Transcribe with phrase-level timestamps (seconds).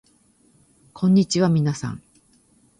[0.93, 2.01] こんにちはみなさん